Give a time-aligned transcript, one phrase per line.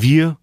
[0.00, 0.36] Wir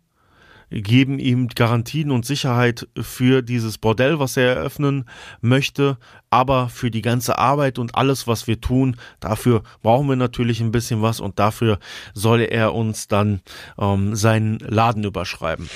[0.69, 5.05] geben ihm Garantien und Sicherheit für dieses Bordell, was er eröffnen
[5.39, 5.97] möchte,
[6.29, 10.71] aber für die ganze Arbeit und alles, was wir tun, dafür brauchen wir natürlich ein
[10.71, 11.79] bisschen was und dafür
[12.13, 13.41] soll er uns dann
[13.77, 15.69] ähm, seinen Laden überschreiben.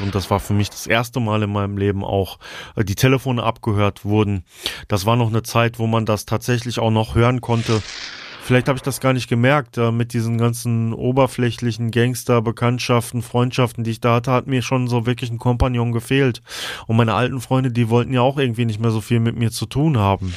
[0.00, 2.38] Und das war für mich das erste Mal in meinem Leben auch,
[2.76, 4.44] äh, die Telefone abgehört wurden.
[4.86, 7.82] Das war noch eine Zeit, wo man das tatsächlich auch noch hören konnte
[8.48, 9.76] Vielleicht habe ich das gar nicht gemerkt.
[9.76, 15.04] Äh, mit diesen ganzen oberflächlichen Gangster-Bekanntschaften, Freundschaften, die ich da hatte, hat mir schon so
[15.04, 16.40] wirklich ein Kompagnon gefehlt.
[16.86, 19.50] Und meine alten Freunde, die wollten ja auch irgendwie nicht mehr so viel mit mir
[19.50, 20.32] zu tun haben.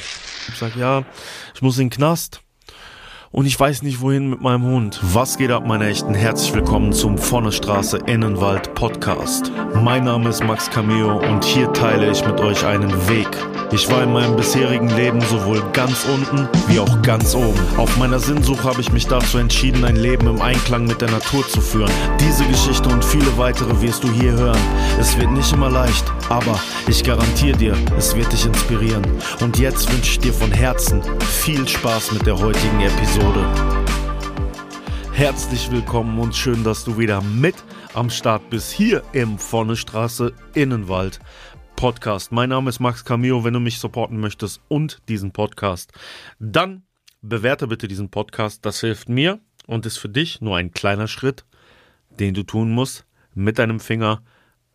[0.48, 1.04] Ich sag, ja,
[1.54, 2.41] ich muss in den Knast
[3.32, 5.00] und ich weiß nicht wohin mit meinem Hund.
[5.02, 6.14] Was geht ab, meine Echten?
[6.14, 9.50] Herzlich willkommen zum Vornestraße Innenwald Podcast.
[9.74, 13.28] Mein Name ist Max Cameo und hier teile ich mit euch einen Weg.
[13.72, 17.58] Ich war in meinem bisherigen Leben sowohl ganz unten wie auch ganz oben.
[17.78, 21.48] Auf meiner Sinnsuche habe ich mich dazu entschieden, ein Leben im Einklang mit der Natur
[21.48, 21.90] zu führen.
[22.20, 24.60] Diese Geschichte und viele weitere wirst du hier hören.
[25.00, 29.06] Es wird nicht immer leicht, aber ich garantiere dir, es wird dich inspirieren.
[29.40, 33.21] Und jetzt wünsche ich dir von Herzen viel Spaß mit der heutigen Episode.
[33.22, 33.46] Episode.
[35.12, 37.54] Herzlich willkommen und schön, dass du wieder mit
[37.94, 41.20] am Start bist hier im Vornestraße Innenwald
[41.76, 42.32] Podcast.
[42.32, 43.44] Mein Name ist Max Camillo.
[43.44, 45.92] Wenn du mich supporten möchtest und diesen Podcast,
[46.40, 46.82] dann
[47.20, 48.66] bewerte bitte diesen Podcast.
[48.66, 51.44] Das hilft mir und ist für dich nur ein kleiner Schritt,
[52.10, 54.24] den du tun musst, mit deinem Finger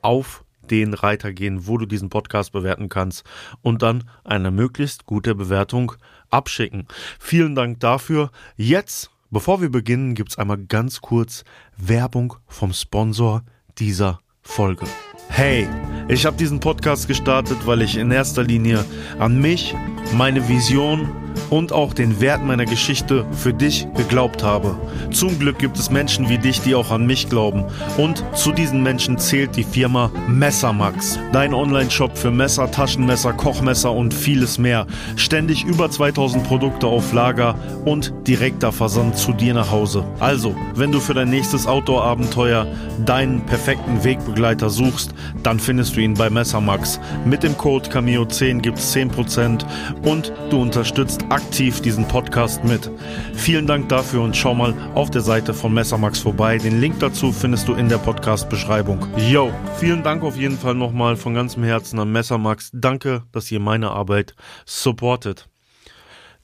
[0.02, 3.26] auf den Reiter gehen, wo du diesen Podcast bewerten kannst
[3.62, 5.94] und dann eine möglichst gute Bewertung
[6.30, 6.88] abschicken.
[7.20, 8.32] Vielen Dank dafür.
[8.56, 11.44] Jetzt, bevor wir beginnen, gibt es einmal ganz kurz
[11.78, 13.44] Werbung vom Sponsor
[13.78, 14.86] dieser Folge.
[15.30, 15.68] Hey,
[16.08, 18.86] ich habe diesen Podcast gestartet, weil ich in erster Linie
[19.20, 19.76] an mich,
[20.14, 24.78] meine Vision und auch den Wert meiner Geschichte für dich geglaubt habe.
[25.12, 27.66] Zum Glück gibt es Menschen wie dich, die auch an mich glauben.
[27.98, 31.20] Und zu diesen Menschen zählt die Firma Messermax.
[31.32, 34.86] Dein Online-Shop für Messer, Taschenmesser, Kochmesser und vieles mehr.
[35.16, 37.56] Ständig über 2000 Produkte auf Lager
[37.86, 40.06] und direkter Versand zu dir nach Hause.
[40.20, 42.68] Also, wenn du für dein nächstes Outdoor-Abenteuer
[43.06, 45.14] deinen perfekten Wegbegleiter suchst,
[45.44, 47.00] dann findest du ihn bei Messermax.
[47.26, 49.66] Mit dem Code Cameo10 gibt es 10%
[50.04, 51.37] und du unterstützt aktiv
[51.86, 52.92] diesen Podcast mit.
[53.34, 56.58] Vielen Dank dafür und schau mal auf der Seite von Messermax vorbei.
[56.58, 59.08] Den Link dazu findest du in der Podcast-Beschreibung.
[59.30, 62.70] Yo, vielen Dank auf jeden Fall nochmal von ganzem Herzen an Messermax.
[62.74, 65.50] Danke, dass ihr meine Arbeit supportet.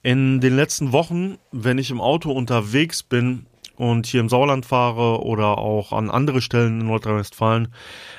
[0.02, 5.24] In den letzten Wochen, wenn ich im Auto unterwegs bin, und hier im Sauerland fahre
[5.24, 7.74] oder auch an andere Stellen in Nordrhein-Westfalen,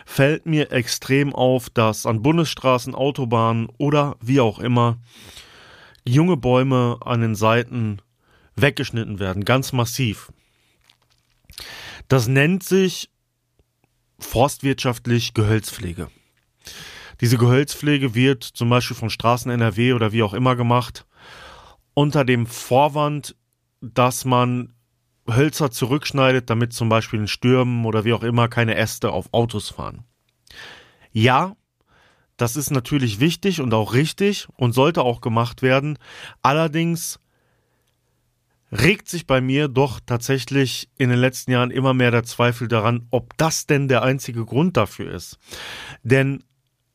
[0.04, 4.98] fällt mir extrem auf, dass an Bundesstraßen, Autobahnen oder wie auch immer
[6.04, 8.00] junge Bäume an den Seiten
[8.56, 10.32] weggeschnitten werden, ganz massiv.
[12.08, 13.10] Das nennt sich
[14.18, 16.08] forstwirtschaftlich Gehölzpflege.
[17.20, 21.06] Diese Gehölzpflege wird zum Beispiel von Straßen NRW oder wie auch immer gemacht,
[21.94, 23.36] unter dem Vorwand,
[23.80, 24.74] dass man
[25.28, 29.70] Hölzer zurückschneidet, damit zum Beispiel in Stürmen oder wie auch immer keine Äste auf Autos
[29.70, 30.04] fahren.
[31.12, 31.56] Ja,
[32.36, 35.98] das ist natürlich wichtig und auch richtig und sollte auch gemacht werden.
[36.42, 37.20] Allerdings
[38.72, 43.06] regt sich bei mir doch tatsächlich in den letzten Jahren immer mehr der Zweifel daran,
[43.10, 45.38] ob das denn der einzige Grund dafür ist.
[46.02, 46.42] Denn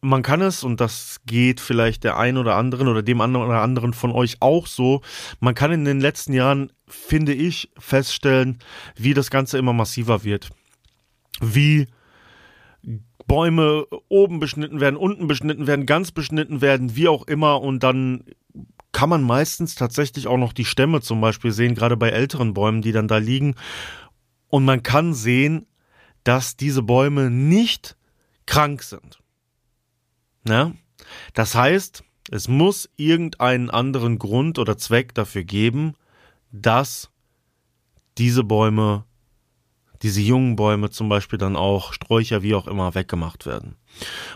[0.01, 3.61] man kann es, und das geht vielleicht der ein oder anderen oder dem anderen oder
[3.61, 5.01] anderen von euch auch so,
[5.39, 8.59] man kann in den letzten Jahren, finde ich, feststellen,
[8.95, 10.49] wie das Ganze immer massiver wird.
[11.41, 11.87] Wie
[13.29, 17.61] Bäume oben beschnitten werden, unten beschnitten werden, ganz beschnitten werden, wie auch immer.
[17.61, 18.25] Und dann
[18.91, 22.81] kann man meistens tatsächlich auch noch die Stämme zum Beispiel sehen, gerade bei älteren Bäumen,
[22.81, 23.55] die dann da liegen.
[24.49, 25.67] Und man kann sehen,
[26.23, 27.95] dass diese Bäume nicht
[28.47, 29.19] krank sind.
[30.47, 30.73] Ja?
[31.33, 35.93] Das heißt, es muss irgendeinen anderen Grund oder Zweck dafür geben,
[36.51, 37.11] dass
[38.17, 39.05] diese Bäume
[40.01, 43.75] diese jungen Bäume zum Beispiel dann auch, Sträucher, wie auch immer, weggemacht werden.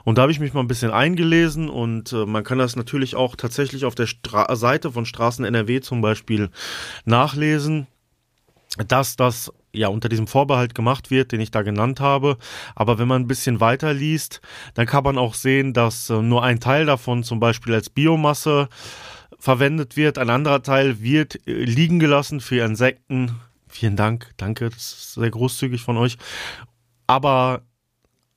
[0.04, 3.16] Und da habe ich mich mal ein bisschen eingelesen und äh, man kann das natürlich
[3.16, 6.50] auch tatsächlich auf der Stra Seite von Straßen NRW zum Beispiel
[7.06, 7.88] nachlesen,
[8.88, 12.38] dass das ja unter diesem Vorbehalt gemacht wird, den ich da genannt habe.
[12.76, 14.42] Aber wenn man ein bisschen weiter liest,
[14.74, 18.70] dann kann man auch sehen, dass äh, nur ein Teil davon zum Beispiel als Biomasse
[19.40, 23.32] verwendet wird, ein anderer Teil wird äh, liegen gelassen für Insekten,
[23.74, 26.18] Vielen Dank, danke, das ist sehr großzügig von euch.
[27.08, 27.64] Aber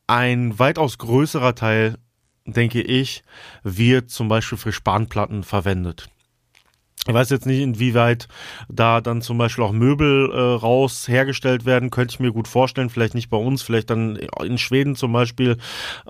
[0.06, 1.99] ein weitaus größerer Teil,
[2.47, 3.23] denke ich,
[3.62, 6.09] wird zum Beispiel für Spanplatten verwendet.
[7.06, 8.29] Ich weiß jetzt nicht, inwieweit
[8.71, 12.89] da dann zum Beispiel auch Möbel äh, raus hergestellt werden, könnte ich mir gut vorstellen.
[12.89, 15.59] Vielleicht nicht bei uns, vielleicht dann in Schweden zum Beispiel.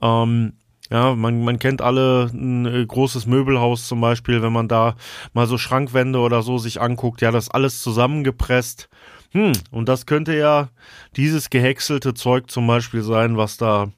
[0.01, 0.53] Ähm,
[0.89, 4.95] ja, man, man kennt alle ein äh, großes Möbelhaus zum Beispiel, wenn man da
[5.33, 8.89] mal so Schrankwände oder so sich anguckt, ja, das alles zusammengepresst.
[9.33, 10.71] Hm, und das könnte ja
[11.17, 13.91] dieses gehäckselte Zeug zum Beispiel sein, was da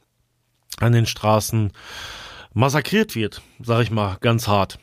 [0.79, 1.73] an den Straßen
[2.55, 4.79] massakriert wird, sag ich mal, ganz hart.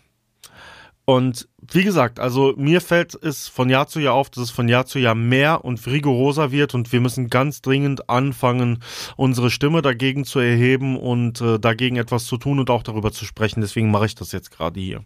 [1.05, 4.67] Und wie gesagt, also mir fällt es von Jahr zu Jahr auf, dass es von
[4.67, 8.79] Jahr zu Jahr mehr und rigoroser wird und wir müssen ganz dringend anfangen,
[9.15, 13.25] unsere Stimme dagegen zu erheben und äh, dagegen etwas zu tun und auch darüber zu
[13.25, 13.61] sprechen.
[13.61, 15.05] Deswegen mache ich das jetzt gerade hier.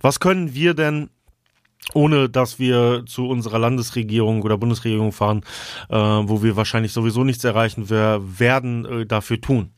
[0.00, 1.10] Was können wir denn
[1.94, 5.42] ohne dass wir zu unserer Landesregierung oder Bundesregierung fahren,
[5.88, 9.70] äh, wo wir wahrscheinlich sowieso nichts erreichen werden, äh, dafür tun.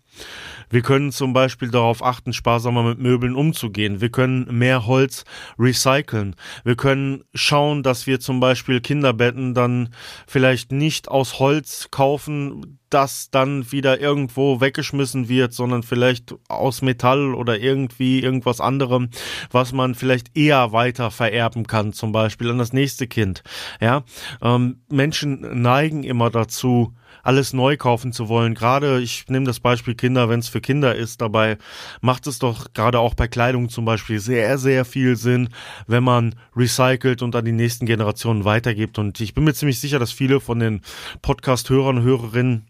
[0.70, 4.00] Wir können zum Beispiel darauf achten, sparsamer mit Möbeln umzugehen.
[4.00, 5.24] Wir können mehr Holz
[5.58, 6.36] recyceln.
[6.64, 9.90] Wir können schauen, dass wir zum Beispiel Kinderbetten dann
[10.26, 17.34] vielleicht nicht aus Holz kaufen, das dann wieder irgendwo weggeschmissen wird, sondern vielleicht aus Metall
[17.34, 19.10] oder irgendwie irgendwas anderem,
[19.50, 23.42] was man vielleicht eher weiter vererben kann, zum Beispiel an das nächste Kind.
[23.80, 24.04] Ja,
[24.42, 28.54] ähm, Menschen neigen immer dazu, alles neu kaufen zu wollen.
[28.54, 31.58] Gerade, ich nehme das Beispiel Kinder, wenn es für Kinder ist, dabei
[32.00, 35.48] macht es doch gerade auch bei Kleidung zum Beispiel sehr, sehr viel Sinn,
[35.86, 38.98] wenn man recycelt und an die nächsten Generationen weitergibt.
[38.98, 40.82] Und ich bin mir ziemlich sicher, dass viele von den
[41.22, 42.66] Podcast-Hörern und Hörerinnen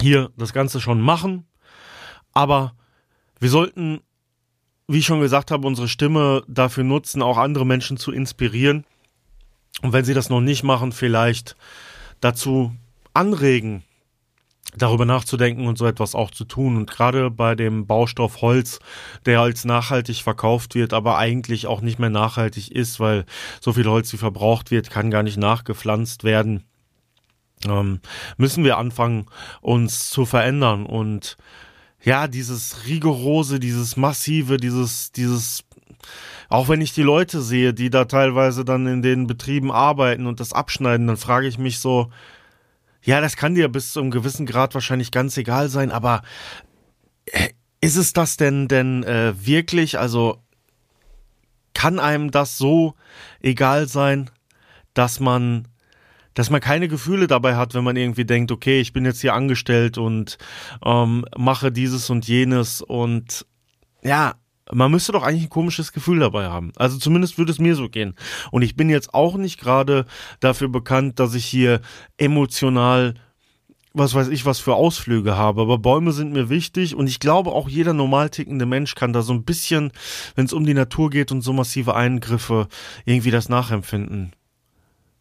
[0.00, 1.46] hier das Ganze schon machen.
[2.32, 2.74] Aber
[3.38, 4.00] wir sollten,
[4.88, 8.84] wie ich schon gesagt habe, unsere Stimme dafür nutzen, auch andere Menschen zu inspirieren.
[9.82, 11.56] Und wenn sie das noch nicht machen, vielleicht
[12.20, 12.72] dazu
[13.14, 13.82] anregen,
[14.76, 16.76] darüber nachzudenken und so etwas auch zu tun.
[16.76, 18.78] Und gerade bei dem Baustoff Holz,
[19.26, 23.24] der als nachhaltig verkauft wird, aber eigentlich auch nicht mehr nachhaltig ist, weil
[23.60, 26.64] so viel Holz, wie verbraucht wird, kann gar nicht nachgepflanzt werden,
[27.66, 28.00] ähm,
[28.36, 29.26] müssen wir anfangen,
[29.60, 30.86] uns zu verändern.
[30.86, 31.36] Und
[32.02, 35.64] ja, dieses rigorose, dieses massive, dieses, dieses
[36.48, 40.40] auch wenn ich die Leute sehe, die da teilweise dann in den Betrieben arbeiten und
[40.40, 42.10] das abschneiden, dann frage ich mich so,
[43.02, 46.22] ja, das kann dir bis zu einem gewissen Grad wahrscheinlich ganz egal sein, aber
[47.26, 47.48] äh,
[47.80, 49.98] ist es das denn denn äh, wirklich?
[49.98, 50.38] Also
[51.74, 52.94] kann einem das so
[53.40, 54.30] egal sein,
[54.94, 55.68] dass man
[56.34, 59.34] dass man keine Gefühle dabei hat, wenn man irgendwie denkt, okay, ich bin jetzt hier
[59.34, 60.38] angestellt und
[60.82, 63.44] ähm, mache dieses und jenes und
[64.02, 64.34] ja,
[64.70, 66.72] man müsste doch eigentlich ein komisches Gefühl dabei haben.
[66.76, 68.14] Also zumindest würde es mir so gehen.
[68.50, 70.06] Und ich bin jetzt auch nicht gerade
[70.40, 71.80] dafür bekannt, dass ich hier
[72.16, 73.14] emotional
[73.94, 75.60] was weiß ich, was für Ausflüge habe.
[75.60, 79.22] Aber Bäume sind mir wichtig und ich glaube auch jeder normal tickende Mensch kann da
[79.22, 79.92] so ein bisschen,
[80.34, 82.68] wenn es um die Natur geht und so massive Eingriffe,
[83.04, 84.32] irgendwie das nachempfinden.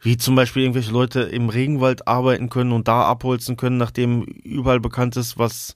[0.01, 4.79] Wie zum Beispiel irgendwelche Leute im Regenwald arbeiten können und da abholzen können, nachdem überall
[4.79, 5.75] bekannt ist, was,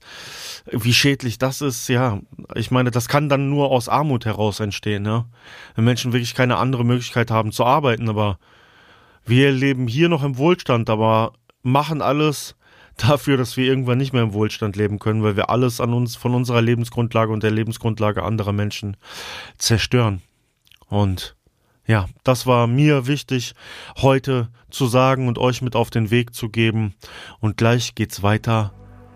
[0.70, 1.88] wie schädlich das ist.
[1.88, 2.20] Ja,
[2.56, 5.26] ich meine, das kann dann nur aus Armut heraus entstehen, ja.
[5.76, 8.38] Wenn Menschen wirklich keine andere Möglichkeit haben zu arbeiten, aber
[9.24, 11.32] wir leben hier noch im Wohlstand, aber
[11.62, 12.56] machen alles
[12.96, 16.16] dafür, dass wir irgendwann nicht mehr im Wohlstand leben können, weil wir alles an uns,
[16.16, 18.96] von unserer Lebensgrundlage und der Lebensgrundlage anderer Menschen
[19.58, 20.22] zerstören.
[20.88, 21.36] Und
[21.86, 23.54] ja, das war mir wichtig
[23.96, 26.94] heute zu sagen und euch mit auf den Weg zu geben.
[27.40, 28.72] Und gleich geht's weiter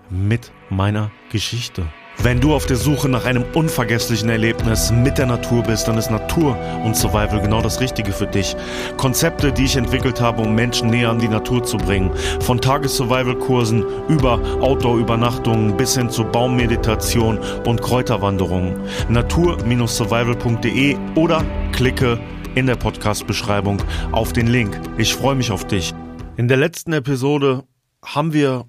[0.08, 1.86] mit meiner Geschichte.
[2.22, 6.10] Wenn du auf der Suche nach einem unvergesslichen Erlebnis mit der Natur bist, dann ist
[6.10, 6.54] Natur
[6.84, 8.54] und Survival genau das Richtige für dich.
[8.98, 12.10] Konzepte, die ich entwickelt habe, um Menschen näher an die Natur zu bringen.
[12.40, 18.78] Von Tages-Survival-Kursen über Outdoor-Übernachtungen bis hin zu Baummeditation und Kräuterwanderungen.
[19.08, 21.42] Natur-survival.de oder
[21.72, 22.20] klicke
[22.54, 23.80] in der Podcast-Beschreibung
[24.12, 24.78] auf den Link.
[24.98, 25.94] Ich freue mich auf dich.
[26.36, 27.64] In der letzten Episode
[28.04, 28.66] haben wir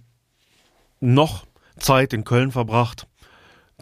[0.99, 1.45] noch
[1.79, 3.07] Zeit in Köln verbracht,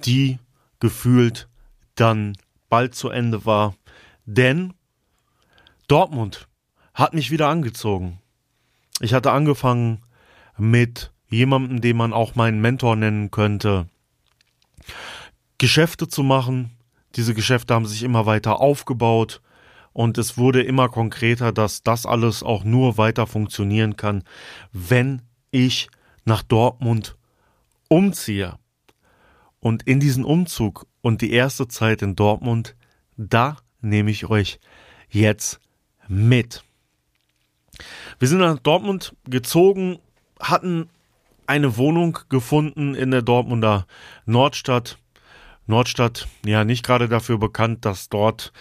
[0.06, 0.40] die
[0.80, 1.50] gefühlt
[1.96, 2.38] dann
[2.70, 3.76] bald zu Ende war.
[4.26, 4.74] Denn
[5.88, 6.48] Dortmund
[6.94, 8.20] hat mich wieder angezogen.
[9.02, 10.02] Ich hatte angefangen
[10.58, 13.88] mit jemandem, den man auch meinen Mentor nennen könnte,
[15.58, 16.72] Geschäfte zu machen.
[17.16, 19.42] Diese Geschäfte haben sich immer weiter aufgebaut.
[19.94, 24.24] Und es wurde immer konkreter, dass das alles auch nur weiter funktionieren kann,
[24.72, 25.90] wenn ich
[26.26, 27.18] nach Dortmund
[27.90, 28.58] umziehe.
[29.60, 32.76] Und in diesen Umzug und die erste Zeit in Dortmund,
[33.18, 34.60] da nehme ich euch
[35.10, 35.60] jetzt
[36.08, 36.64] mit.
[38.20, 40.00] Wir sind nach Dortmund gezogen,
[40.40, 40.90] hatten
[41.48, 43.88] eine Wohnung gefunden in der Dortmunder
[44.26, 44.98] Nordstadt
[45.70, 48.52] Nordstadt ja nicht gerade dafür bekannt, dass dort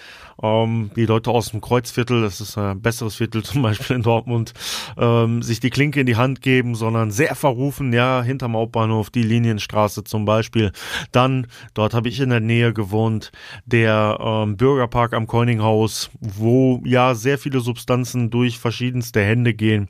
[0.43, 4.55] ähm, die Leute aus dem Kreuzviertel, das ist ein besseres Viertel zum Beispiel in Dortmund,
[4.97, 9.23] ähm, sich die Klinke in die Hand geben, sondern sehr verrufen, ja, hinterm Hauptbahnhof, die
[9.23, 10.73] Linienstraße zum Beispiel.
[11.11, 13.33] Dann, dort habe ich in der Nähe gewohnt,
[13.65, 19.88] der ähm, Bürgerpark am Koininghaus, wo ja sehr viele Substanzen durch verschiedenste Hände gehen.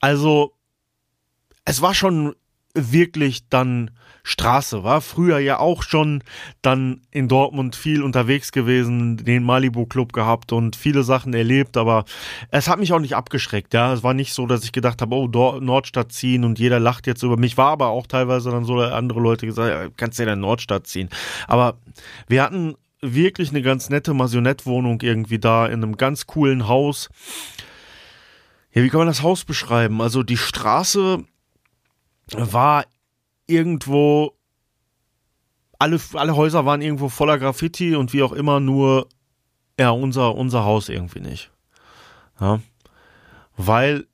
[0.00, 0.52] Also,
[1.64, 2.34] es war schon
[2.74, 3.90] wirklich dann
[4.26, 6.22] Straße, war früher ja auch schon
[6.62, 12.06] dann in Dortmund viel unterwegs gewesen, den Malibu Club gehabt und viele Sachen erlebt, aber
[12.50, 15.14] es hat mich auch nicht abgeschreckt, ja, es war nicht so, dass ich gedacht habe,
[15.14, 15.28] oh,
[15.60, 19.20] Nordstadt ziehen und jeder lacht jetzt über mich, war aber auch teilweise dann so, andere
[19.20, 21.10] Leute gesagt, ja, kannst ja in Nordstadt ziehen,
[21.46, 21.76] aber
[22.26, 27.10] wir hatten wirklich eine ganz nette Masionettwohnung irgendwie da in einem ganz coolen Haus.
[28.72, 30.00] Ja, wie kann man das Haus beschreiben?
[30.00, 31.22] Also die Straße
[32.32, 32.84] war
[33.46, 34.32] irgendwo,
[35.78, 39.08] alle, alle Häuser waren irgendwo voller Graffiti und wie auch immer, nur
[39.78, 41.50] ja, unser, unser Haus irgendwie nicht.
[42.40, 42.60] Ja.
[43.56, 44.06] Weil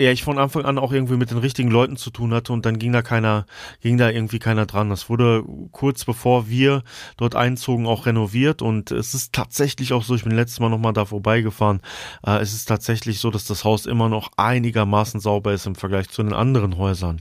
[0.00, 2.64] ja, ich von Anfang an auch irgendwie mit den richtigen Leuten zu tun hatte und
[2.64, 3.46] dann ging da keiner,
[3.80, 4.90] ging da irgendwie keiner dran.
[4.90, 6.84] Das wurde kurz bevor wir
[7.16, 10.92] dort einzogen auch renoviert und es ist tatsächlich auch so, ich bin letztes Mal nochmal
[10.92, 11.80] da vorbeigefahren,
[12.24, 16.08] äh, es ist tatsächlich so, dass das Haus immer noch einigermaßen sauber ist im Vergleich
[16.08, 17.20] zu den anderen Häusern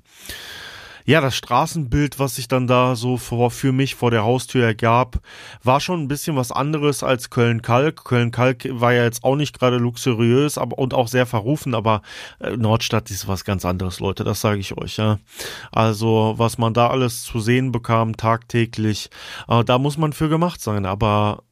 [1.08, 5.22] ja, das Straßenbild, was sich dann da so vor, für mich vor der Haustür ergab,
[5.64, 8.04] war schon ein bisschen was anderes als Köln-Kalk.
[8.04, 12.02] Köln-Kalk war ja jetzt auch nicht gerade luxuriös aber, und auch sehr verrufen, aber
[12.42, 15.18] äh, Nordstadt ist was ganz anderes, Leute, das sage ich euch, ja.
[15.72, 19.10] Also, was man da alles zu sehen bekam, tagtäglich,
[19.48, 21.44] äh, da muss man für gemacht sein, aber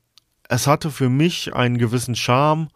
[0.50, 2.68] es hatte für mich einen gewissen Charme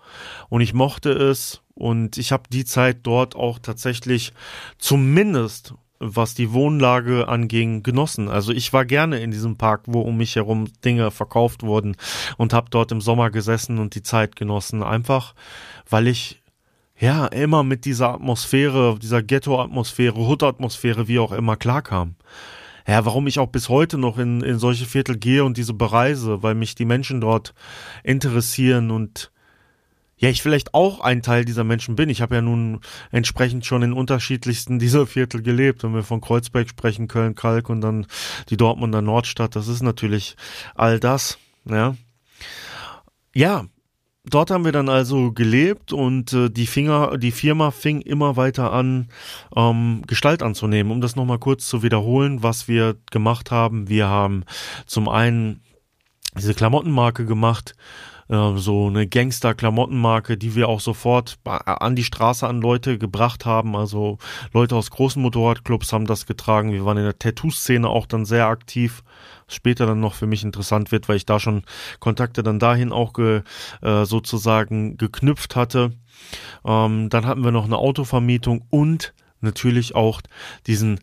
[0.47, 4.31] und ich mochte es und ich habe die Zeit dort auch tatsächlich
[4.77, 8.29] zumindest was die Wohnlage anging, genossen.
[8.29, 11.95] Also ich war gerne in diesem Park, wo um mich herum Dinge verkauft wurden
[12.37, 14.81] und habe dort im Sommer gesessen und die Zeit genossen.
[14.81, 15.35] Einfach,
[15.89, 16.41] weil ich
[16.97, 22.15] ja immer mit dieser Atmosphäre, dieser Ghetto-Atmosphäre, Hood-Atmosphäre, wie auch immer, klarkam.
[22.87, 26.41] Ja, warum ich auch bis heute noch in, in solche Viertel gehe und diese bereise,
[26.41, 27.53] weil mich die Menschen dort
[28.03, 29.31] interessieren und
[30.19, 32.09] ja, ich vielleicht auch ein Teil dieser Menschen bin.
[32.09, 35.83] Ich habe ja nun entsprechend schon in unterschiedlichsten dieser Viertel gelebt.
[35.83, 38.05] Wenn wir von Kreuzberg sprechen, Köln, Kalk und dann
[38.49, 40.35] die Dortmunder Nordstadt, das ist natürlich
[40.75, 41.95] all das, ja.
[43.33, 43.65] Ja,
[44.25, 48.73] dort haben wir dann also gelebt und äh, die Finger, die Firma fing immer weiter
[48.73, 49.07] an,
[49.55, 50.91] ähm, Gestalt anzunehmen.
[50.91, 53.87] Um das nochmal kurz zu wiederholen, was wir gemacht haben.
[53.87, 54.43] Wir haben
[54.85, 55.61] zum einen
[56.35, 57.75] diese Klamottenmarke gemacht,
[58.29, 63.75] äh, so eine Gangster-Klamottenmarke, die wir auch sofort an die Straße an Leute gebracht haben.
[63.75, 64.17] Also
[64.53, 66.71] Leute aus großen Motorradclubs haben das getragen.
[66.71, 69.03] Wir waren in der Tattoo-Szene auch dann sehr aktiv.
[69.47, 71.63] Später dann noch für mich interessant wird, weil ich da schon
[71.99, 73.41] Kontakte dann dahin auch ge,
[73.81, 75.91] äh, sozusagen geknüpft hatte.
[76.63, 80.21] Ähm, dann hatten wir noch eine Autovermietung und natürlich auch
[80.67, 80.99] diesen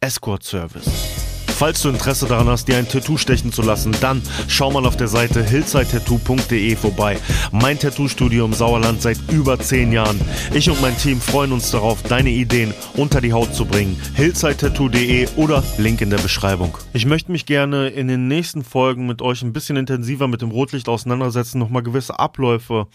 [0.00, 1.25] Escort-Service.
[1.56, 4.98] Falls du Interesse daran hast, dir ein Tattoo stechen zu lassen, dann schau mal auf
[4.98, 7.16] der Seite hillsidetattoo.de vorbei.
[7.50, 10.20] Mein Tattoo-Studio im Sauerland seit über 10 Jahren.
[10.52, 13.98] Ich und mein Team freuen uns darauf, deine Ideen unter die Haut zu bringen.
[14.16, 16.76] hillsidetattoo.de oder Link in der Beschreibung.
[16.92, 20.50] Ich möchte mich gerne in den nächsten Folgen mit euch ein bisschen intensiver mit dem
[20.50, 22.86] Rotlicht auseinandersetzen, nochmal gewisse Abläufe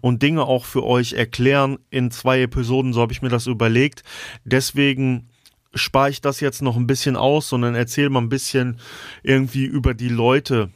[0.00, 1.78] und Dinge auch für euch erklären.
[1.88, 4.02] In zwei Episoden, so habe ich mir das überlegt.
[4.44, 5.27] Deswegen
[5.74, 8.78] spare ich das jetzt noch ein bisschen aus, sondern erzähle mal ein bisschen
[9.22, 10.70] irgendwie über die Leute,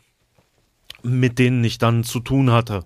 [1.02, 2.84] mit denen ich dann zu tun hatte.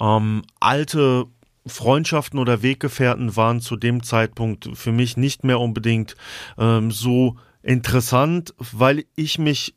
[0.00, 1.26] Ähm, alte
[1.66, 6.16] Freundschaften oder Weggefährten waren zu dem Zeitpunkt für mich nicht mehr unbedingt
[6.58, 9.74] ähm, so interessant, weil ich mich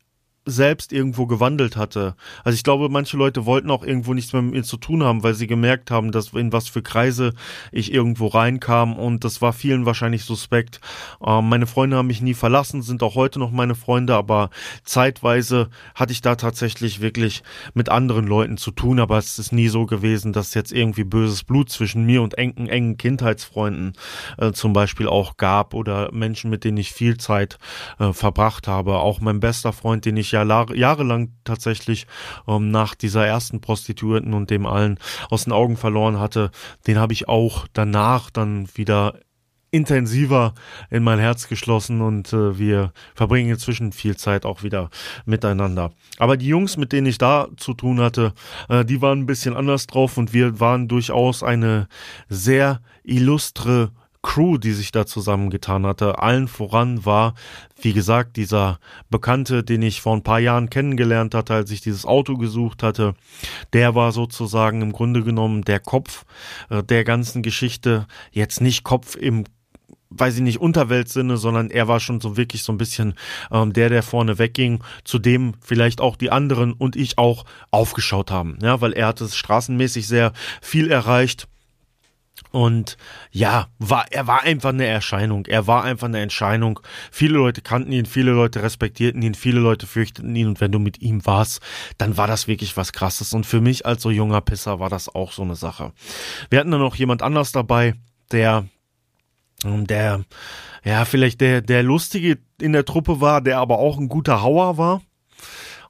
[0.50, 2.14] selbst irgendwo gewandelt hatte.
[2.44, 5.22] Also ich glaube, manche Leute wollten auch irgendwo nichts mehr mit mir zu tun haben,
[5.22, 7.32] weil sie gemerkt haben, dass in was für Kreise
[7.72, 10.80] ich irgendwo reinkam und das war vielen wahrscheinlich suspekt.
[11.24, 14.50] Ähm, meine Freunde haben mich nie verlassen, sind auch heute noch meine Freunde, aber
[14.84, 17.42] zeitweise hatte ich da tatsächlich wirklich
[17.74, 21.44] mit anderen Leuten zu tun, aber es ist nie so gewesen, dass jetzt irgendwie böses
[21.44, 23.92] Blut zwischen mir und engen, engen Kindheitsfreunden
[24.38, 27.58] äh, zum Beispiel auch gab oder Menschen, mit denen ich viel Zeit
[27.98, 28.98] äh, verbracht habe.
[28.98, 32.06] Auch mein bester Freund, den ich ja ja jahrelang tatsächlich
[32.46, 34.98] ähm, nach dieser ersten Prostituierten und dem allen
[35.30, 36.50] aus den Augen verloren hatte,
[36.86, 39.14] den habe ich auch danach dann wieder
[39.70, 40.54] intensiver
[40.90, 44.88] in mein Herz geschlossen und äh, wir verbringen inzwischen viel Zeit auch wieder
[45.26, 45.92] miteinander.
[46.18, 48.32] Aber die Jungs, mit denen ich da zu tun hatte,
[48.68, 51.88] äh, die waren ein bisschen anders drauf und wir waren durchaus eine
[52.28, 53.90] sehr illustre
[54.22, 56.18] Crew, die sich da zusammengetan hatte.
[56.18, 57.34] Allen voran war,
[57.80, 58.78] wie gesagt, dieser
[59.10, 63.14] Bekannte, den ich vor ein paar Jahren kennengelernt hatte, als ich dieses Auto gesucht hatte.
[63.72, 66.24] Der war sozusagen im Grunde genommen der Kopf
[66.70, 68.06] äh, der ganzen Geschichte.
[68.32, 69.44] Jetzt nicht Kopf im
[70.10, 73.14] weiß ich nicht, Unterweltsinne, sondern er war schon so wirklich so ein bisschen
[73.50, 78.30] ähm, der, der vorne wegging, zu dem vielleicht auch die anderen und ich auch aufgeschaut
[78.30, 78.58] haben.
[78.62, 80.32] Ja, weil er hat es straßenmäßig sehr
[80.62, 81.46] viel erreicht.
[82.50, 82.96] Und
[83.30, 85.46] ja, war, er war einfach eine Erscheinung.
[85.46, 86.80] Er war einfach eine Entscheidung.
[87.10, 90.48] Viele Leute kannten ihn, viele Leute respektierten ihn, viele Leute fürchteten ihn.
[90.48, 91.60] Und wenn du mit ihm warst,
[91.98, 93.32] dann war das wirklich was Krasses.
[93.34, 95.92] Und für mich als so junger Pisser war das auch so eine Sache.
[96.50, 97.94] Wir hatten dann noch jemand anders dabei,
[98.32, 98.64] der
[99.64, 100.24] der,
[100.84, 104.78] ja, vielleicht der, der Lustige in der Truppe war, der aber auch ein guter Hauer
[104.78, 105.02] war.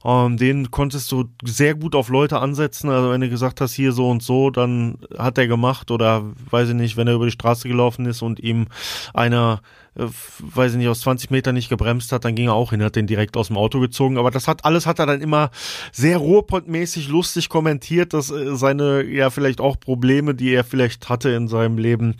[0.05, 2.89] Ähm, den konntest du sehr gut auf Leute ansetzen.
[2.89, 6.69] Also wenn du gesagt hast, hier so und so, dann hat er gemacht oder weiß
[6.69, 8.67] ich nicht, wenn er über die Straße gelaufen ist und ihm
[9.13, 9.61] einer,
[9.95, 10.05] äh,
[10.39, 12.95] weiß ich nicht, aus 20 Metern nicht gebremst hat, dann ging er auch hin, hat
[12.95, 14.17] den direkt aus dem Auto gezogen.
[14.17, 15.51] Aber das hat alles hat er dann immer
[15.91, 21.29] sehr ruhrpottmäßig lustig kommentiert, dass äh, seine ja vielleicht auch Probleme, die er vielleicht hatte
[21.29, 22.15] in seinem Leben,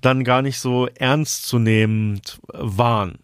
[0.00, 2.20] dann gar nicht so ernst zu nehmen
[2.52, 3.18] waren.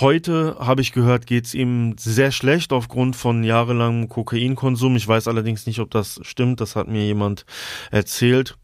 [0.00, 4.94] Heute habe ich gehört, geht es ihm sehr schlecht aufgrund von jahrelangem Kokainkonsum.
[4.94, 6.60] Ich weiß allerdings nicht, ob das stimmt.
[6.60, 7.44] Das hat mir jemand
[7.90, 8.56] erzählt.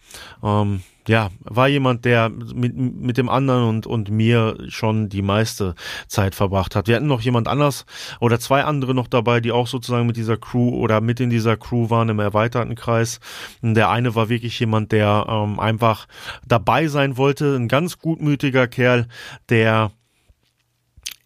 [0.45, 5.75] Ähm, ja, war jemand, der mit, mit dem anderen und, und mir schon die meiste
[6.07, 6.87] Zeit verbracht hat.
[6.87, 7.85] Wir hatten noch jemand anders
[8.21, 11.57] oder zwei andere noch dabei, die auch sozusagen mit dieser Crew oder mit in dieser
[11.57, 13.19] Crew waren im erweiterten Kreis.
[13.61, 16.07] Der eine war wirklich jemand, der ähm, einfach
[16.47, 19.09] dabei sein wollte, ein ganz gutmütiger Kerl,
[19.49, 19.91] der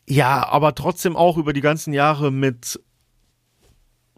[0.09, 2.81] ja, aber trotzdem auch über die ganzen Jahre mit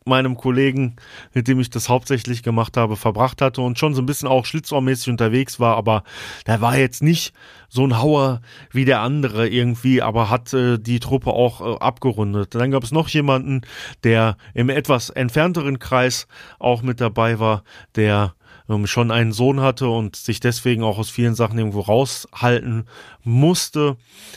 [0.06, 0.96] meinem Kollegen,
[1.34, 4.46] mit dem ich das hauptsächlich gemacht habe, verbracht hatte und schon so ein bisschen auch
[4.46, 6.04] schlitzohrmäßig unterwegs war, aber
[6.46, 7.34] der war jetzt nicht
[7.68, 12.54] so ein Hauer wie der andere irgendwie, aber hat äh, die Truppe auch äh, abgerundet.
[12.54, 13.62] Dann gab es noch jemanden,
[14.02, 16.26] der im etwas entfernteren Kreis
[16.58, 17.62] auch mit dabei war,
[17.94, 18.34] der
[18.70, 22.86] ähm, schon einen Sohn hatte und sich deswegen auch aus vielen Sachen irgendwo raushalten
[23.22, 23.96] musste.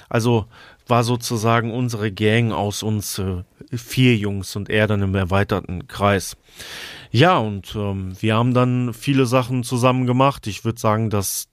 [0.09, 0.47] Also
[0.87, 6.37] war sozusagen unsere Gang aus uns äh, vier Jungs und er dann im erweiterten Kreis.
[7.15, 10.47] Ja, und ähm, wir haben dann viele Sachen zusammen gemacht.
[10.47, 11.47] Ich würde sagen, dass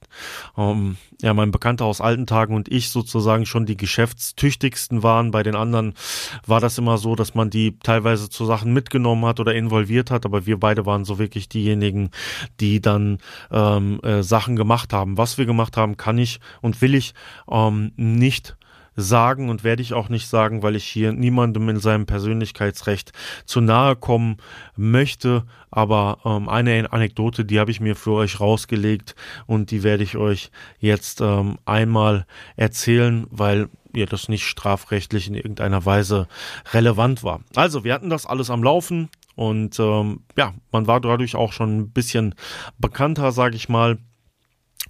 [0.57, 5.29] ähm, ja mein Bekannter aus alten Tagen und ich sozusagen schon die geschäftstüchtigsten waren.
[5.29, 5.93] Bei den anderen
[6.47, 10.25] war das immer so, dass man die teilweise zu Sachen mitgenommen hat oder involviert hat,
[10.25, 12.09] aber wir beide waren so wirklich diejenigen,
[12.59, 13.19] die dann
[13.51, 15.17] ähm, äh, Sachen gemacht haben.
[15.17, 17.13] Was wir gemacht haben, kann ich und will ich
[17.47, 18.57] ähm, nicht
[18.95, 23.13] sagen und werde ich auch nicht sagen, weil ich hier niemandem in seinem Persönlichkeitsrecht
[23.45, 24.37] zu nahe kommen
[24.75, 25.43] möchte.
[25.69, 30.17] Aber ähm, eine Anekdote, die habe ich mir für euch rausgelegt und die werde ich
[30.17, 32.25] euch jetzt ähm, einmal
[32.57, 36.27] erzählen, weil ja das nicht strafrechtlich in irgendeiner Weise
[36.73, 37.41] relevant war.
[37.55, 41.79] Also wir hatten das alles am Laufen und ähm, ja, man war dadurch auch schon
[41.79, 42.35] ein bisschen
[42.77, 43.97] bekannter, sage ich mal.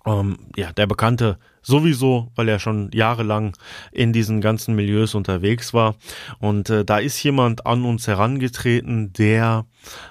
[0.06, 3.56] Ähm, ja, der Bekannte sowieso, weil er schon jahrelang
[3.92, 5.96] in diesen ganzen Milieus unterwegs war.
[6.40, 9.66] Und äh, da ist jemand an uns herangetreten, der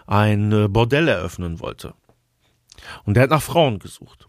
[0.06, 1.94] ein äh, Bordell eröffnen wollte.
[3.04, 4.28] Und der hat nach Frauen gesucht.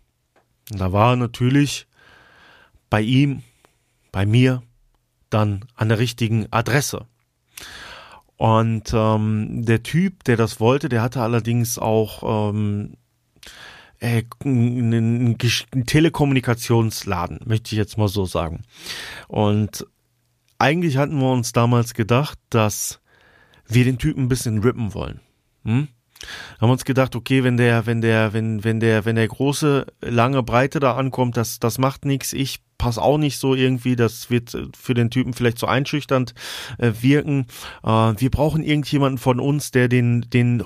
[0.72, 1.88] Und da war natürlich
[2.90, 3.44] bei ihm,
[4.12, 4.64] bei mir,
[5.30, 7.06] dann an der richtigen Adresse.
[8.38, 12.98] Und ähm, der Typ, der das wollte, der hatte allerdings auch ähm,
[14.02, 18.64] äh, ein, ein Telekommunikationsladen, möchte ich jetzt mal so sagen.
[19.28, 19.86] Und
[20.58, 23.00] eigentlich hatten wir uns damals gedacht, dass
[23.68, 25.22] wir den Typen ein bisschen rippen wollen.
[25.64, 25.88] Hm?
[26.60, 30.44] Haben uns gedacht, okay, wenn der, wenn der, wenn, wenn der, wenn der große, lange
[30.44, 32.34] Breite da ankommt, das, das macht nichts.
[32.34, 36.34] Ich pass auch nicht so irgendwie, das wird äh, für den Typen vielleicht so einschüchternd
[36.80, 37.46] äh, wirken.
[37.84, 40.64] Äh, wir brauchen irgendjemanden von uns, der den, den äh,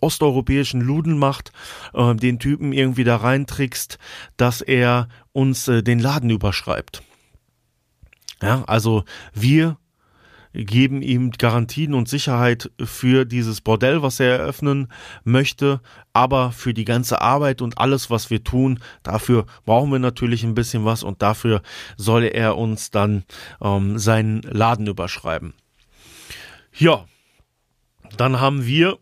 [0.00, 1.52] osteuropäischen Luden macht,
[1.92, 3.98] äh, den Typen irgendwie da reintrickst,
[4.38, 7.02] dass er uns äh, den Laden überschreibt.
[8.40, 9.04] Ja, also
[9.34, 9.76] wir
[10.52, 14.88] geben ihm Garantien und Sicherheit für dieses Bordell, was er eröffnen
[15.24, 15.80] möchte,
[16.12, 20.54] aber für die ganze Arbeit und alles, was wir tun, dafür brauchen wir natürlich ein
[20.54, 21.62] bisschen was und dafür
[21.96, 23.24] soll er uns dann
[23.60, 25.54] ähm, seinen Laden überschreiben.
[26.76, 27.04] Ja,
[28.16, 28.98] dann haben wir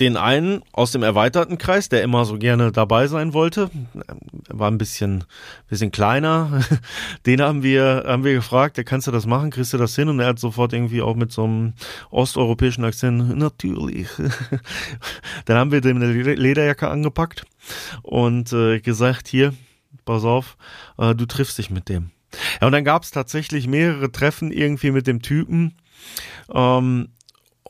[0.00, 3.70] den einen aus dem erweiterten Kreis, der immer so gerne dabei sein wollte,
[4.48, 5.24] war ein bisschen,
[5.68, 6.60] bisschen kleiner.
[7.26, 10.08] Den haben wir, haben wir gefragt, kannst du das machen, kriegst du das hin?
[10.08, 11.72] Und er hat sofort irgendwie auch mit so einem
[12.10, 14.08] osteuropäischen Akzent, natürlich.
[15.46, 17.44] Dann haben wir dem eine Lederjacke angepackt
[18.02, 19.54] und äh, gesagt, hier,
[20.04, 20.56] pass auf,
[20.98, 22.10] äh, du triffst dich mit dem.
[22.60, 25.74] Ja, und dann gab es tatsächlich mehrere Treffen irgendwie mit dem Typen.
[26.52, 27.08] Ähm,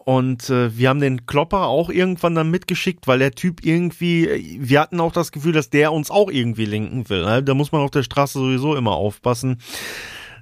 [0.06, 4.80] und äh, wir haben den Klopper auch irgendwann dann mitgeschickt, weil der Typ irgendwie, wir
[4.80, 7.24] hatten auch das Gefühl, dass der uns auch irgendwie lenken will.
[7.24, 7.42] Ne?
[7.42, 9.60] Da muss man auf der Straße sowieso immer aufpassen.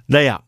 [0.05, 0.43] Naja,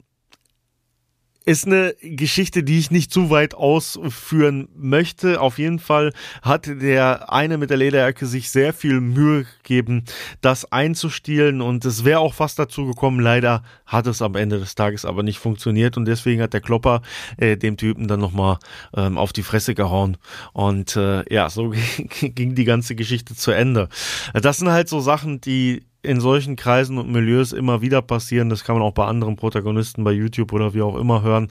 [1.48, 5.40] ist eine Geschichte, die ich nicht zu weit ausführen möchte.
[5.40, 10.04] Auf jeden Fall hat der eine mit der Lederjacke sich sehr viel Mühe gegeben,
[10.42, 13.22] das einzustielen und es wäre auch fast dazu gekommen.
[13.22, 17.02] Leider hat es am Ende des Tages aber nicht funktioniert und deswegen hat der Klopper
[17.38, 18.58] äh, dem Typen dann nochmal
[18.94, 20.18] ähm, auf die Fresse gehauen
[20.52, 21.74] und äh, ja, so
[22.22, 23.88] ging die ganze Geschichte zu Ende.
[24.34, 28.50] Das sind halt so Sachen, die in solchen Kreisen und Milieus immer wieder passieren.
[28.50, 31.50] Das kann man auch bei anderen Protagonisten bei YouTube oder wie auch immer hören,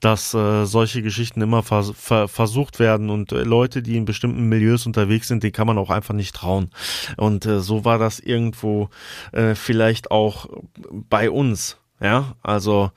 [0.00, 4.48] dass äh, solche Geschichten immer vers ver versucht werden und äh, Leute, die in bestimmten
[4.48, 6.70] Milieus unterwegs sind, die kann man auch einfach nicht trauen.
[7.16, 8.88] Und äh, so war das irgendwo
[9.32, 10.48] äh, vielleicht auch
[10.90, 11.78] bei uns.
[11.98, 12.90] Ja, also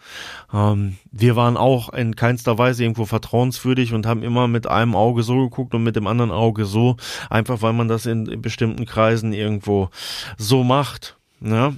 [0.54, 5.24] ähm, wir waren auch in keinster Weise irgendwo vertrauenswürdig und haben immer mit einem Auge
[5.24, 6.98] so geguckt und mit dem anderen Auge so,
[7.30, 9.90] einfach weil man das in, in bestimmten Kreisen irgendwo
[10.38, 11.18] so macht.
[11.40, 11.74] Ja?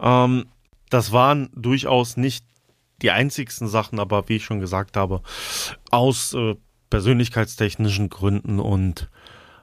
[0.00, 0.46] Ähm,
[0.90, 2.44] das waren durchaus nicht
[3.02, 5.22] die einzigsten Sachen, aber wie ich schon gesagt habe,
[5.90, 6.54] aus äh,
[6.88, 9.10] persönlichkeitstechnischen Gründen und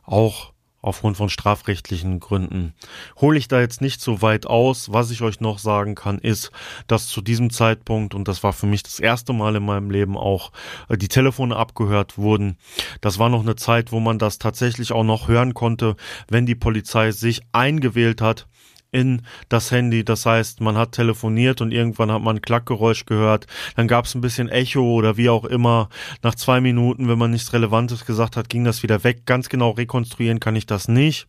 [0.04, 0.52] auch
[0.82, 2.74] aufgrund von strafrechtlichen Gründen.
[3.20, 4.92] Hole ich da jetzt nicht so weit aus.
[4.92, 6.52] Was ich euch noch sagen kann, ist,
[6.88, 10.18] dass zu diesem Zeitpunkt, und das war für mich das erste Mal in meinem Leben
[10.18, 10.52] auch,
[10.90, 12.58] äh, die Telefone abgehört wurden.
[13.02, 15.96] Das war noch eine Zeit, wo man das tatsächlich auch noch hören konnte,
[16.28, 18.48] wenn die Polizei sich eingewählt hat
[18.92, 20.04] in das Handy.
[20.04, 23.48] Das heißt, man hat telefoniert und irgendwann hat man ein Klackgeräusch gehört.
[23.76, 25.90] Dann gab es ein bisschen Echo oder wie auch immer.
[26.22, 29.26] Nach zwei Minuten, wenn man nichts Relevantes gesagt hat, ging das wieder weg.
[29.26, 31.28] Ganz genau rekonstruieren kann ich das nicht.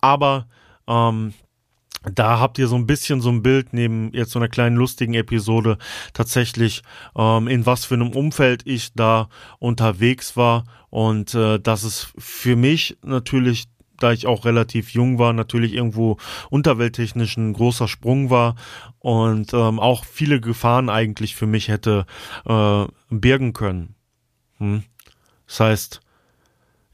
[0.00, 0.46] Aber
[0.88, 1.34] ähm,
[2.12, 5.14] da habt ihr so ein bisschen so ein Bild neben jetzt so einer kleinen lustigen
[5.14, 5.78] Episode
[6.12, 6.82] tatsächlich,
[7.16, 12.56] ähm, in was für einem Umfeld ich da unterwegs war und äh, dass es für
[12.56, 13.64] mich natürlich
[14.04, 16.18] da ich auch relativ jung war, natürlich irgendwo
[16.50, 18.54] unterwelttechnisch ein großer Sprung war
[18.98, 22.04] und ähm, auch viele Gefahren eigentlich für mich hätte
[22.44, 23.94] äh, birgen können.
[24.58, 24.84] Hm?
[25.46, 26.00] Das heißt,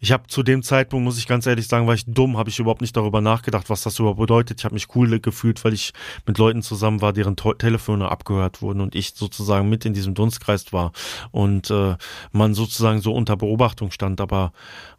[0.00, 2.58] ich habe zu dem Zeitpunkt, muss ich ganz ehrlich sagen, war ich dumm, habe ich
[2.58, 4.58] überhaupt nicht darüber nachgedacht, was das überhaupt bedeutet.
[4.58, 5.92] Ich habe mich cool gefühlt, weil ich
[6.26, 10.14] mit Leuten zusammen war, deren Te Telefone abgehört wurden und ich sozusagen mit in diesem
[10.14, 10.92] Dunstkreis war
[11.32, 11.96] und äh,
[12.32, 14.22] man sozusagen so unter Beobachtung stand.
[14.22, 14.52] Aber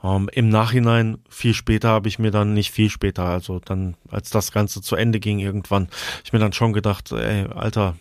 [0.04, 4.30] ähm, im Nachhinein, viel später, habe ich mir dann nicht viel später, also dann, als
[4.30, 5.88] das Ganze zu Ende ging irgendwann,
[6.24, 7.96] ich mir dann schon gedacht, ey, Alter,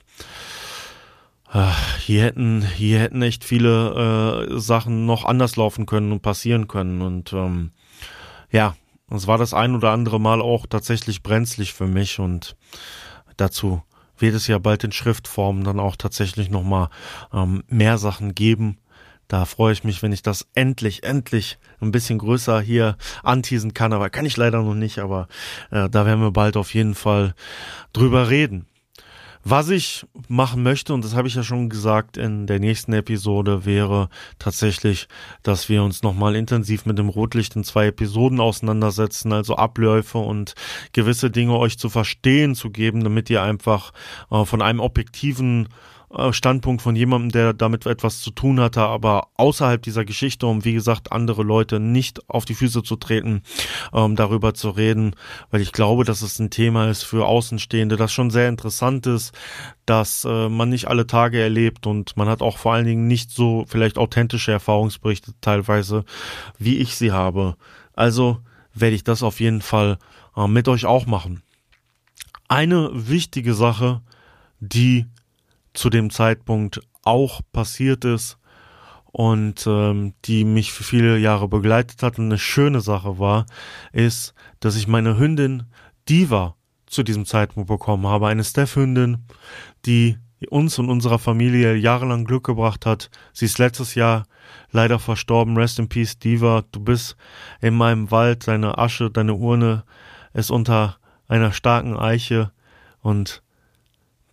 [1.98, 7.02] hier hätten, hier hätten echt viele äh, Sachen noch anders laufen können und passieren können.
[7.02, 7.72] Und ähm,
[8.50, 8.76] ja,
[9.10, 12.56] es war das ein oder andere Mal auch tatsächlich brenzlig für mich und
[13.36, 13.82] dazu
[14.18, 16.88] wird es ja bald in Schriftform dann auch tatsächlich nochmal
[17.32, 18.78] ähm, mehr Sachen geben.
[19.26, 23.92] Da freue ich mich, wenn ich das endlich, endlich ein bisschen größer hier anteasen kann,
[23.92, 25.28] aber kann ich leider noch nicht, aber
[25.70, 27.34] äh, da werden wir bald auf jeden Fall
[27.92, 28.66] drüber reden.
[29.42, 33.64] Was ich machen möchte, und das habe ich ja schon gesagt in der nächsten Episode,
[33.64, 35.08] wäre tatsächlich,
[35.42, 40.54] dass wir uns nochmal intensiv mit dem Rotlicht in zwei Episoden auseinandersetzen, also Abläufe und
[40.92, 43.92] gewisse Dinge euch zu verstehen zu geben, damit ihr einfach
[44.30, 45.68] äh, von einem objektiven
[46.32, 50.72] Standpunkt von jemandem, der damit etwas zu tun hatte, aber außerhalb dieser Geschichte, um wie
[50.72, 53.42] gesagt andere Leute nicht auf die Füße zu treten,
[53.92, 55.14] ähm, darüber zu reden,
[55.52, 59.32] weil ich glaube, dass es ein Thema ist für Außenstehende, das schon sehr interessant ist,
[59.86, 63.30] dass äh, man nicht alle Tage erlebt und man hat auch vor allen Dingen nicht
[63.30, 66.04] so vielleicht authentische Erfahrungsberichte teilweise,
[66.58, 67.56] wie ich sie habe.
[67.94, 68.38] Also
[68.74, 69.98] werde ich das auf jeden Fall
[70.36, 71.42] äh, mit euch auch machen.
[72.48, 74.00] Eine wichtige Sache,
[74.58, 75.06] die
[75.74, 78.38] zu dem Zeitpunkt auch passiert ist
[79.12, 83.46] und ähm, die mich für viele Jahre begleitet hat und eine schöne Sache war,
[83.92, 85.64] ist, dass ich meine Hündin
[86.08, 86.56] Diva
[86.86, 88.28] zu diesem Zeitpunkt bekommen habe.
[88.28, 89.24] Eine Steph-Hündin,
[89.86, 93.10] die uns und unserer Familie jahrelang Glück gebracht hat.
[93.32, 94.26] Sie ist letztes Jahr
[94.70, 95.56] leider verstorben.
[95.56, 96.64] Rest in Peace, Diva.
[96.72, 97.16] Du bist
[97.60, 98.48] in meinem Wald.
[98.48, 99.84] Deine Asche, deine Urne
[100.32, 100.96] ist unter
[101.28, 102.52] einer starken Eiche
[103.02, 103.42] und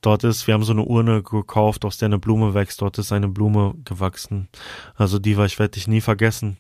[0.02, 2.82] Dort ist, wir haben so eine Urne gekauft, aus der eine Blume wächst.
[2.82, 4.48] Dort ist eine Blume gewachsen.
[4.96, 6.58] Also die war, ich werde dich nie vergessen.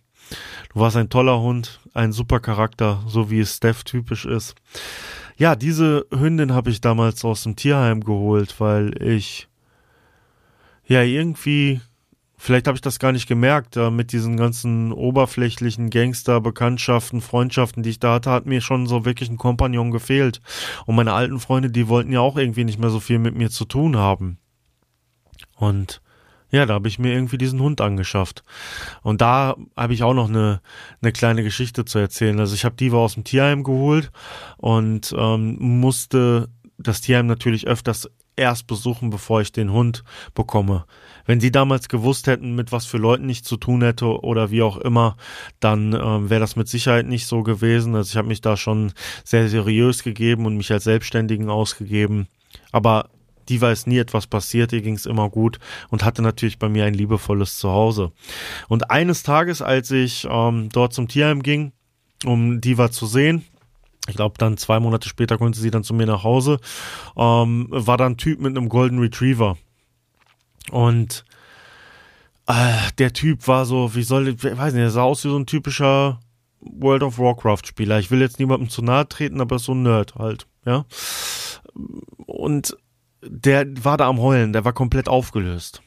[0.73, 4.55] Du warst ein toller Hund, ein super Charakter, so wie es Steph typisch ist.
[5.37, 9.47] Ja, diese Hündin habe ich damals aus dem Tierheim geholt, weil ich
[10.85, 11.81] ja irgendwie
[12.47, 17.89] vielleicht habe ich das gar nicht gemerkt, äh, mit diesen ganzen oberflächlichen Gangster-Bekanntschaften, Freundschaften, die
[17.89, 20.39] ich da hatte, hat mir schon so wirklich ein Kompagnon gefehlt.
[20.85, 23.49] Und meine alten Freunde, die wollten ja auch irgendwie nicht mehr so viel mit mir
[23.49, 24.37] zu tun haben.
[25.57, 26.01] Und
[26.49, 28.45] ja, da habe ich mir irgendwie diesen Hund angeschafft.
[29.01, 30.61] Und da habe ich auch noch eine,
[31.01, 32.39] eine kleine Geschichte zu erzählen.
[32.39, 34.09] Also ich habe die aus dem Tierheim geholt
[34.55, 40.85] und ähm, musste das Tierheim natürlich öfters erst besuchen, bevor ich den Hund bekomme.
[41.25, 44.61] Wenn sie damals gewusst hätten, mit was für Leuten ich zu tun hätte oder wie
[44.61, 45.17] auch immer,
[45.59, 47.95] dann ähm, wäre das mit Sicherheit nicht so gewesen.
[47.95, 48.93] Also ich habe mich da schon
[49.25, 52.27] sehr seriös gegeben und mich als Selbstständigen ausgegeben.
[52.71, 53.09] Aber
[53.49, 56.85] die weiß nie etwas passiert, ihr ging es immer gut und hatte natürlich bei mir
[56.85, 58.11] ein liebevolles Zuhause.
[58.67, 61.71] Und eines Tages, als ich ähm, dort zum Tierheim ging,
[62.25, 63.45] um Diva zu sehen,
[64.07, 66.59] ich glaube, dann zwei Monate später konnte sie dann zu mir nach Hause,
[67.15, 69.57] ähm, war da ein Typ mit einem Golden Retriever.
[70.71, 71.25] Und
[72.47, 75.37] äh, der Typ war so, wie soll ich, weiß nicht, er sah aus wie so
[75.37, 76.19] ein typischer
[76.59, 77.99] World of Warcraft-Spieler.
[77.99, 80.85] Ich will jetzt niemandem zu nahe treten, aber so ein Nerd halt, ja.
[82.25, 82.75] Und
[83.21, 85.81] der war da am Heulen, der war komplett aufgelöst.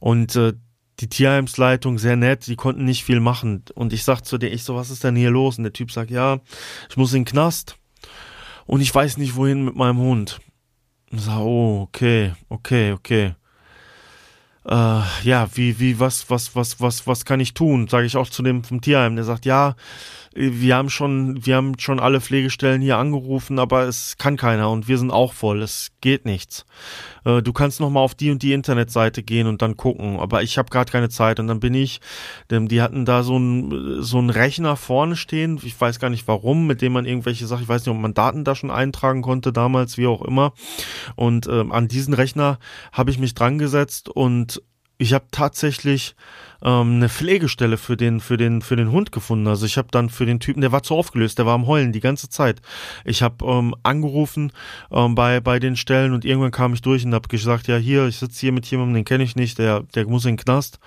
[0.00, 0.54] Und äh,
[1.00, 3.64] die Tierheimsleitung sehr nett, die konnten nicht viel machen.
[3.74, 5.58] Und ich sag zu dir, ich so, was ist denn hier los?
[5.58, 6.40] Und der Typ sagt, ja,
[6.88, 7.76] ich muss in den Knast.
[8.66, 10.40] Und ich weiß nicht, wohin mit meinem Hund.
[11.10, 13.34] Ich sag, oh, okay, okay, okay.
[14.64, 17.88] Äh, ja, wie, wie, was, was, was, was, was kann ich tun?
[17.88, 19.16] Sage ich auch zu dem vom Tierheim.
[19.16, 19.74] Der sagt, ja,
[20.34, 24.88] wir haben schon, wir haben schon alle Pflegestellen hier angerufen, aber es kann keiner und
[24.88, 25.62] wir sind auch voll.
[25.62, 26.64] Es geht nichts.
[27.24, 30.42] Äh, du kannst noch mal auf die und die Internetseite gehen und dann gucken, aber
[30.42, 31.40] ich habe gerade keine Zeit.
[31.40, 32.00] Und dann bin ich,
[32.50, 35.60] denn die hatten da so ein so ein Rechner vorne stehen.
[35.62, 38.14] Ich weiß gar nicht warum, mit dem man irgendwelche Sachen, ich weiß nicht, ob man
[38.14, 40.52] Daten da schon eintragen konnte damals, wie auch immer.
[41.16, 42.58] Und äh, an diesen Rechner
[42.92, 44.62] habe ich mich dran gesetzt und
[44.98, 46.14] ich habe tatsächlich
[46.62, 49.46] ähm, eine Pflegestelle für den für den für den Hund gefunden.
[49.48, 51.92] Also ich habe dann für den Typen, der war zu aufgelöst, der war am heulen
[51.92, 52.62] die ganze Zeit.
[53.04, 54.52] Ich habe ähm, angerufen
[54.90, 58.06] ähm, bei bei den Stellen und irgendwann kam ich durch und habe gesagt, ja hier,
[58.06, 60.78] ich sitze hier mit jemandem, den kenne ich nicht, der der muss in den Knast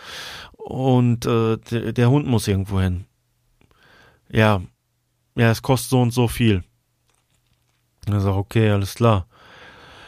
[0.54, 3.06] und äh, der, der Hund muss irgendwo hin.
[4.32, 4.62] Ja,
[5.36, 6.64] ja, es kostet so und so viel.
[8.10, 9.28] Also okay, alles klar.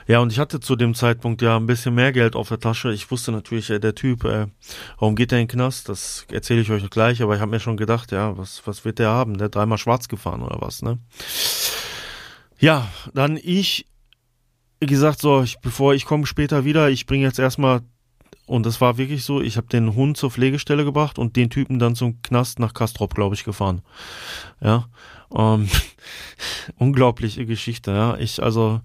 [0.07, 2.93] Ja, und ich hatte zu dem Zeitpunkt ja ein bisschen mehr Geld auf der Tasche.
[2.93, 4.47] Ich wusste natürlich, äh, der Typ, äh,
[4.97, 5.89] warum geht der in den Knast?
[5.89, 8.99] Das erzähle ich euch gleich, aber ich habe mir schon gedacht, ja, was, was wird
[8.99, 9.37] der haben?
[9.37, 10.97] Der dreimal schwarz gefahren oder was, ne?
[12.59, 13.85] Ja, dann ich,
[14.79, 17.81] gesagt, so, ich, bevor ich komme später wieder, ich bringe jetzt erstmal
[18.45, 21.79] und das war wirklich so, ich habe den Hund zur Pflegestelle gebracht und den Typen
[21.79, 23.81] dann zum Knast nach Kastrop, glaube ich, gefahren.
[24.61, 24.87] Ja.
[25.33, 25.67] Ähm,
[26.77, 28.17] unglaubliche Geschichte, ja.
[28.17, 28.81] Ich also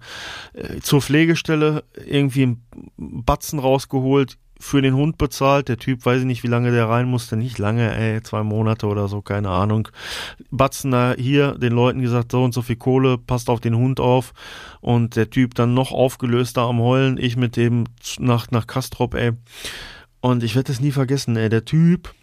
[0.53, 2.63] äh, zur Pflegestelle irgendwie einen
[2.97, 5.67] Batzen rausgeholt, für den Hund bezahlt.
[5.67, 7.35] Der Typ, weiß ich nicht, wie lange der rein musste.
[7.35, 9.89] Nicht lange, ey, zwei Monate oder so, keine Ahnung.
[10.51, 13.99] Batzen da hier den Leuten gesagt, so und so viel Kohle, passt auf den Hund
[13.99, 14.33] auf.
[14.81, 17.17] Und der Typ dann noch aufgelöster am Heulen.
[17.17, 17.83] Ich mit dem
[18.19, 19.31] nach, nach Kastrop, ey.
[20.21, 21.49] Und ich werde das nie vergessen, ey.
[21.49, 22.13] Der Typ,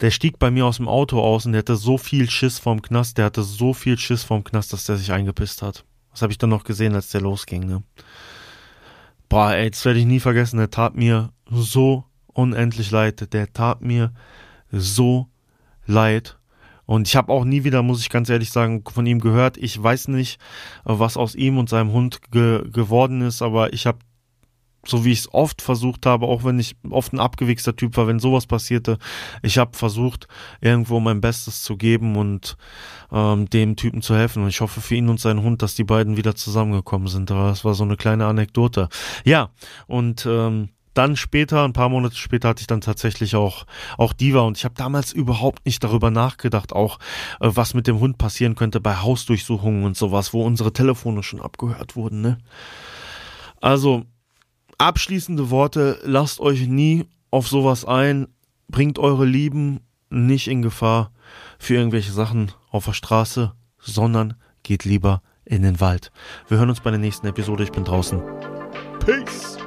[0.00, 2.82] der stieg bei mir aus dem Auto aus und der hatte so viel Schiss vom
[2.82, 5.84] Knast, der hatte so viel Schiss vom Knast, dass der sich eingepisst hat.
[6.12, 7.82] Das habe ich dann noch gesehen, als der losging, ne?
[9.28, 10.58] Boah, ey, das werde ich nie vergessen.
[10.58, 13.32] Der tat mir so unendlich leid.
[13.32, 14.12] Der tat mir
[14.70, 15.28] so
[15.86, 16.38] leid.
[16.84, 19.56] Und ich habe auch nie wieder, muss ich ganz ehrlich sagen, von ihm gehört.
[19.56, 20.40] Ich weiß nicht,
[20.84, 23.98] was aus ihm und seinem Hund ge geworden ist, aber ich habe
[24.86, 28.06] so wie ich es oft versucht habe, auch wenn ich oft ein abgewichster Typ war,
[28.06, 28.98] wenn sowas passierte,
[29.42, 30.28] ich habe versucht,
[30.60, 32.56] irgendwo mein Bestes zu geben und
[33.12, 34.42] ähm, dem Typen zu helfen.
[34.42, 37.30] Und ich hoffe für ihn und seinen Hund, dass die beiden wieder zusammengekommen sind.
[37.30, 38.88] Aber das war so eine kleine Anekdote.
[39.24, 39.50] Ja,
[39.86, 43.66] und ähm, dann später, ein paar Monate später, hatte ich dann tatsächlich auch
[43.98, 46.98] auch Diva und ich habe damals überhaupt nicht darüber nachgedacht, auch
[47.40, 51.42] äh, was mit dem Hund passieren könnte bei Hausdurchsuchungen und sowas, wo unsere Telefone schon
[51.42, 52.22] abgehört wurden.
[52.22, 52.38] Ne?
[53.60, 54.04] Also
[54.78, 58.28] abschließende Worte, lasst euch nie auf sowas ein,
[58.68, 61.12] bringt eure Lieben nicht in Gefahr
[61.58, 66.10] für irgendwelche Sachen auf der Straße, sondern geht lieber in den Wald.
[66.48, 67.64] Wir hören uns bei der nächsten Episode.
[67.64, 68.20] Ich bin draußen.
[69.04, 69.58] Peace!